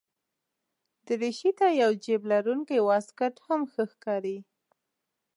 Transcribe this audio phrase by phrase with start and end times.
[1.05, 4.37] دریشي ته یو جېب لرونکی واسکټ هم ښه ښکاري.